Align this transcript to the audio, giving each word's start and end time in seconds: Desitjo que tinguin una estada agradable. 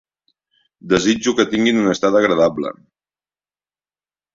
Desitjo 0.93 1.35
que 1.41 1.47
tinguin 1.53 1.83
una 1.85 1.95
estada 1.99 2.21
agradable. 2.25 2.77